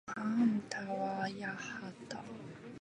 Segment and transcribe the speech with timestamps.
[0.07, 2.23] はあんたはやはた